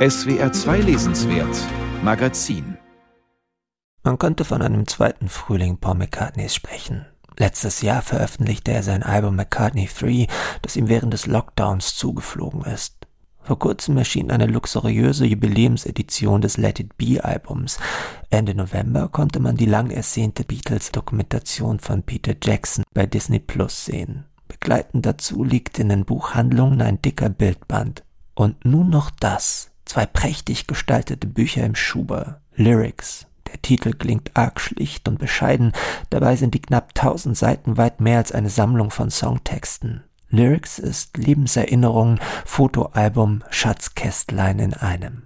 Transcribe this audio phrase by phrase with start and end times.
[0.00, 1.54] SWR 2 Lesenswert
[2.02, 2.78] Magazin
[4.02, 7.04] Man könnte von einem zweiten Frühling Paul McCartneys sprechen.
[7.36, 10.26] Letztes Jahr veröffentlichte er sein Album McCartney 3,
[10.62, 12.96] das ihm während des Lockdowns zugeflogen ist.
[13.42, 17.78] Vor kurzem erschien eine luxuriöse Jubiläumsedition des Let It Be Albums.
[18.30, 24.24] Ende November konnte man die lang ersehnte Beatles-Dokumentation von Peter Jackson bei Disney Plus sehen.
[24.48, 28.02] Begleitend dazu liegt in den Buchhandlungen ein dicker Bildband.
[28.34, 29.69] Und nun noch das.
[29.90, 32.40] Zwei prächtig gestaltete Bücher im Schuber.
[32.54, 33.26] Lyrics.
[33.48, 35.72] Der Titel klingt arg schlicht und bescheiden,
[36.10, 40.04] dabei sind die knapp tausend Seiten weit mehr als eine Sammlung von Songtexten.
[40.28, 45.22] Lyrics ist Lebenserinnerung, Fotoalbum, Schatzkästlein in einem.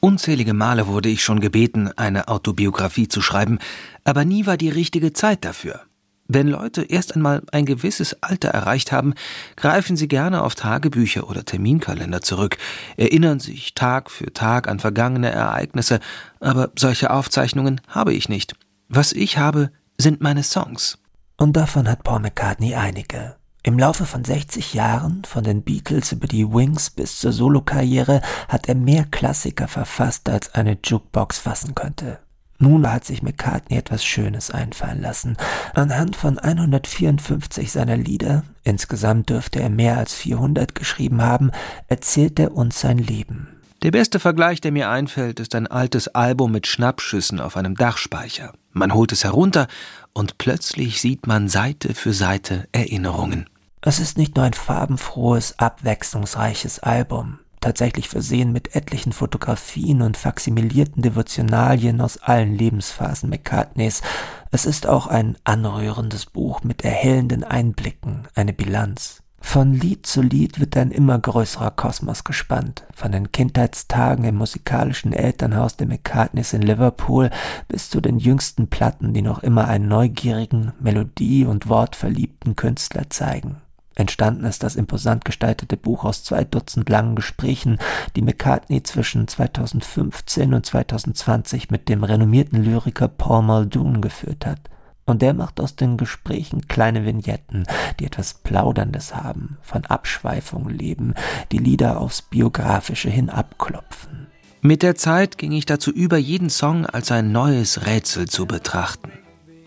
[0.00, 3.60] Unzählige Male wurde ich schon gebeten, eine Autobiografie zu schreiben,
[4.02, 5.82] aber nie war die richtige Zeit dafür.
[6.30, 9.14] Wenn Leute erst einmal ein gewisses Alter erreicht haben,
[9.56, 12.58] greifen sie gerne auf Tagebücher oder Terminkalender zurück,
[12.98, 16.00] erinnern sich Tag für Tag an vergangene Ereignisse,
[16.38, 18.56] aber solche Aufzeichnungen habe ich nicht.
[18.90, 20.98] Was ich habe, sind meine Songs.
[21.38, 23.36] Und davon hat Paul McCartney einige.
[23.62, 28.68] Im Laufe von 60 Jahren, von den Beatles über die Wings bis zur Solokarriere, hat
[28.68, 32.18] er mehr Klassiker verfasst, als eine Jukebox fassen könnte.
[32.58, 35.36] Nun hat sich McCartney etwas Schönes einfallen lassen.
[35.74, 41.52] Anhand von 154 seiner Lieder, insgesamt dürfte er mehr als 400 geschrieben haben,
[41.86, 43.48] erzählt er uns sein Leben.
[43.84, 48.52] Der beste Vergleich, der mir einfällt, ist ein altes Album mit Schnappschüssen auf einem Dachspeicher.
[48.72, 49.68] Man holt es herunter
[50.12, 53.48] und plötzlich sieht man Seite für Seite Erinnerungen.
[53.80, 61.02] Es ist nicht nur ein farbenfrohes, abwechslungsreiches Album, tatsächlich versehen mit etlichen Fotografien und faksimilierten
[61.02, 64.02] Devotionalien aus allen Lebensphasen McCartneys.
[64.50, 69.22] Es ist auch ein anrührendes Buch mit erhellenden Einblicken, eine Bilanz.
[69.40, 75.12] Von Lied zu Lied wird ein immer größerer Kosmos gespannt, von den Kindheitstagen im musikalischen
[75.12, 77.30] Elternhaus der McCartneys in Liverpool
[77.68, 83.62] bis zu den jüngsten Platten, die noch immer einen neugierigen, melodie- und wortverliebten Künstler zeigen.
[83.98, 87.78] Entstanden ist das imposant gestaltete Buch aus zwei Dutzend langen Gesprächen,
[88.14, 94.60] die McCartney zwischen 2015 und 2020 mit dem renommierten Lyriker Paul Muldoon geführt hat.
[95.04, 97.64] Und der macht aus den Gesprächen kleine Vignetten,
[97.98, 101.14] die etwas Plauderndes haben, von Abschweifung leben,
[101.50, 104.28] die Lieder aufs Biografische hin abklopfen.
[104.60, 109.07] Mit der Zeit ging ich dazu über, jeden Song als ein neues Rätsel zu betrachten.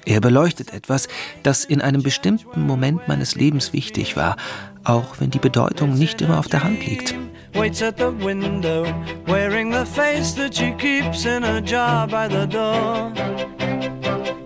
[0.05, 1.07] Er beleuchtet etwas,
[1.43, 4.35] das in einem bestimmten Moment meines Lebens wichtig war,
[4.83, 7.15] auch wenn die Bedeutung nicht immer auf der Hand liegt.
[7.53, 8.85] Waits at the window,
[9.25, 13.11] wearing the face that she keeps in a jar by the door.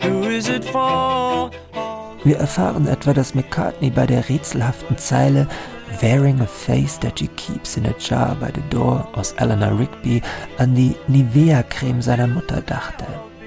[0.02, 1.52] Who is it for?
[2.24, 5.48] Wir erfahren etwa, dass McCartney bei der rätselhaften Zeile
[6.02, 10.22] Wearing a face that she keeps in a jar by the door aus Eleanor Rigby
[10.58, 13.06] an die Nivea-Creme seiner Mutter dachte.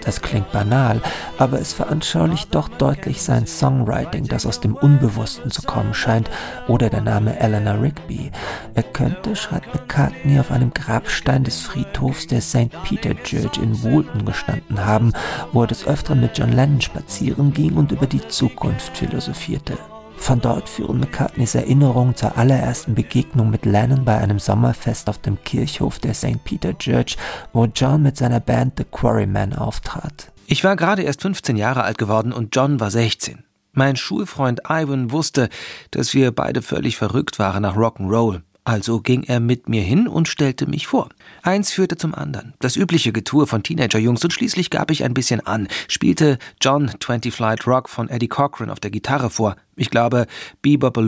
[0.09, 1.03] Das klingt banal,
[1.37, 6.31] aber es veranschaulicht doch deutlich sein Songwriting, das aus dem Unbewussten zu kommen scheint,
[6.67, 8.31] oder der Name Eleanor Rigby.
[8.75, 12.71] Er könnte, schreibt McCartney, auf einem Grabstein des Friedhofs der St.
[12.85, 15.13] Peter Church in Woolton gestanden haben,
[15.53, 19.77] wo er des Öfteren mit John Lennon spazieren ging und über die Zukunft philosophierte.
[20.19, 25.43] Von dort führen McCartneys Erinnerungen zur allerersten Begegnung mit Lennon bei einem Sommerfest auf dem
[25.43, 26.45] Kirchhof der St.
[26.45, 27.17] Peter Church,
[27.53, 30.31] wo John mit seiner Band The Quarrymen auftrat.
[30.47, 33.45] Ich war gerade erst 15 Jahre alt geworden und John war 16.
[33.73, 35.49] Mein Schulfreund Ivan wusste,
[35.93, 38.43] dass wir beide völlig verrückt waren nach Rock'n'Roll.
[38.69, 41.09] Also ging er mit mir hin und stellte mich vor.
[41.43, 42.53] Eins führte zum anderen.
[42.59, 47.33] Das übliche Getue von Teenagerjungs und schließlich gab ich ein bisschen an, spielte John 20
[47.33, 49.57] Flight Rock von Eddie Cochran auf der Gitarre vor.
[49.77, 50.27] Ich glaube,
[50.61, 50.99] Bebop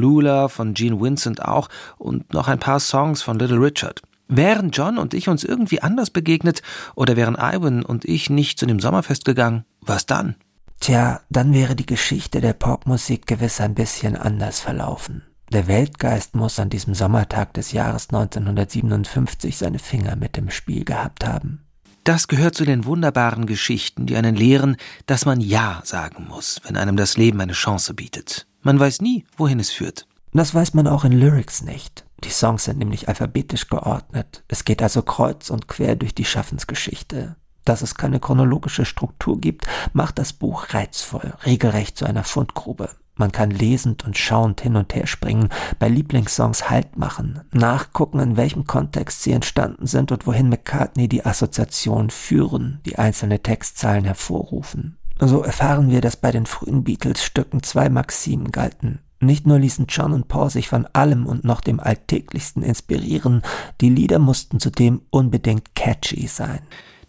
[0.51, 4.01] von Gene Vincent auch und noch ein paar Songs von Little Richard.
[4.27, 6.63] Wären John und ich uns irgendwie anders begegnet
[6.95, 10.35] oder wären Ivan und ich nicht zu dem Sommerfest gegangen, was dann?
[10.81, 15.25] Tja, dann wäre die Geschichte der Popmusik gewiss ein bisschen anders verlaufen.
[15.53, 21.27] Der Weltgeist muss an diesem Sommertag des Jahres 1957 seine Finger mit im Spiel gehabt
[21.27, 21.67] haben.
[22.05, 24.77] Das gehört zu den wunderbaren Geschichten, die einen lehren,
[25.07, 28.47] dass man Ja sagen muss, wenn einem das Leben eine Chance bietet.
[28.63, 30.07] Man weiß nie, wohin es führt.
[30.33, 32.07] Das weiß man auch in Lyrics nicht.
[32.23, 34.45] Die Songs sind nämlich alphabetisch geordnet.
[34.47, 37.35] Es geht also kreuz und quer durch die Schaffensgeschichte.
[37.65, 42.91] Dass es keine chronologische Struktur gibt, macht das Buch reizvoll, regelrecht zu einer Fundgrube.
[43.21, 48.39] Man kann lesend und schauend hin und her springen, bei Lieblingssongs Halt machen, nachgucken, in
[48.39, 54.97] welchem Kontext sie entstanden sind und wohin McCartney die Assoziation führen, die einzelne Textzeilen hervorrufen.
[55.19, 59.01] So erfahren wir, dass bei den frühen Beatles-Stücken zwei Maximen galten.
[59.21, 63.43] Nicht nur ließen John und Paul sich von allem und noch dem Alltäglichsten inspirieren,
[63.83, 66.61] die Lieder mussten zudem unbedingt catchy sein.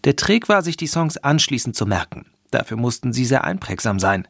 [0.04, 2.26] Der Trick war, sich die Songs anschließend zu merken.
[2.50, 4.28] Dafür mussten sie sehr einprägsam sein.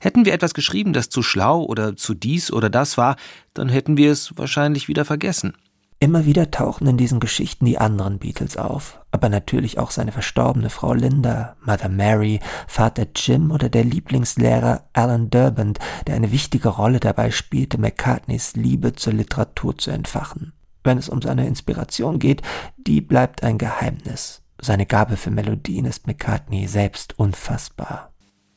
[0.00, 3.16] Hätten wir etwas geschrieben, das zu schlau oder zu dies oder das war,
[3.54, 5.54] dann hätten wir es wahrscheinlich wieder vergessen.
[6.02, 10.68] Immer wieder tauchen in diesen Geschichten die anderen Beatles auf, aber natürlich auch seine verstorbene
[10.68, 15.78] Frau Linda, Mother Mary, Vater Jim oder der Lieblingslehrer Alan Durband,
[16.08, 20.52] der eine wichtige Rolle dabei spielte, McCartneys Liebe zur Literatur zu entfachen.
[20.82, 22.42] Wenn es um seine Inspiration geht,
[22.76, 24.42] die bleibt ein Geheimnis.
[24.60, 28.11] Seine Gabe für Melodien ist McCartney selbst unfassbar.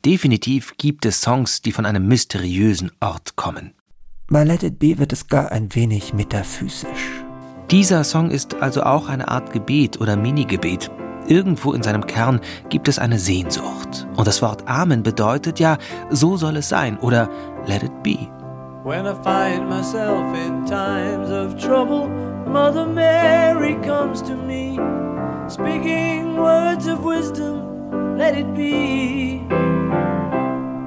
[0.06, 3.74] Definitiv gibt es Songs, die von einem mysteriösen Ort kommen.
[4.28, 7.24] Bei Let It Be wird es gar ein wenig metaphysisch.
[7.72, 10.92] Dieser Song ist also auch eine Art Gebet oder Mini-Gebet.
[11.28, 14.08] Irgendwo in seinem Kern gibt es eine Sehnsucht.
[14.16, 15.80] Und das Wort Amen bedeutet ja,
[16.12, 17.28] so soll es sein oder
[17.66, 18.30] let it be.
[18.84, 22.08] When I find myself in times of trouble,
[22.46, 24.78] Mother Mary comes to me,
[25.50, 27.75] speaking words of wisdom,
[28.18, 29.42] let it be.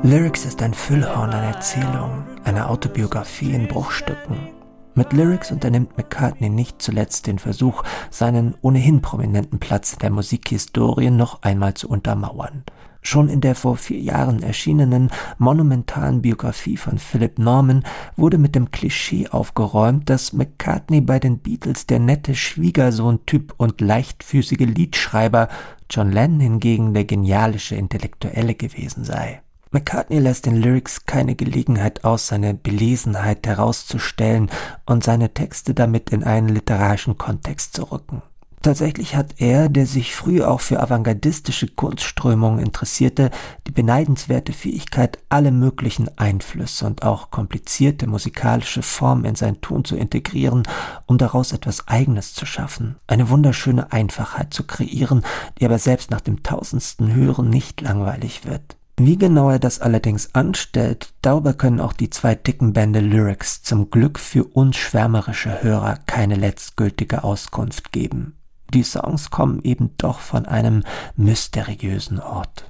[0.03, 4.59] Lyrics ist ein Füllhorn an Erzählungen, eine Autobiografie in Bruchstücken,
[4.99, 11.11] mit Lyrics unternimmt McCartney nicht zuletzt den Versuch, seinen ohnehin prominenten Platz in der Musikhistorie
[11.11, 12.65] noch einmal zu untermauern.
[13.08, 17.82] Schon in der vor vier Jahren erschienenen monumentalen Biografie von Philip Norman
[18.16, 24.66] wurde mit dem Klischee aufgeräumt, dass McCartney bei den Beatles der nette Schwiegersohn-Typ und leichtfüßige
[24.66, 25.49] Liedschreiber,
[25.88, 29.40] John Lennon hingegen der genialische Intellektuelle gewesen sei.
[29.70, 34.50] McCartney lässt den Lyrics keine Gelegenheit aus, seine Belesenheit herauszustellen
[34.84, 38.20] und seine Texte damit in einen literarischen Kontext zu rücken.
[38.69, 43.31] Tatsächlich hat er, der sich früh auch für avantgardistische Kunstströmungen interessierte,
[43.67, 49.97] die beneidenswerte Fähigkeit, alle möglichen Einflüsse und auch komplizierte musikalische Formen in sein Tun zu
[49.97, 50.65] integrieren,
[51.06, 55.23] um daraus etwas Eigenes zu schaffen, eine wunderschöne Einfachheit zu kreieren,
[55.59, 58.76] die aber selbst nach dem tausendsten Hören nicht langweilig wird.
[58.99, 63.91] Wie genau er das allerdings anstellt, darüber können auch die zwei dicken Bände Lyrics zum
[63.91, 68.38] Glück für uns schwärmerische Hörer keine letztgültige Auskunft geben.
[68.75, 70.85] Die Songs kommen eben doch von einem
[71.17, 72.67] mysteriösen Ort.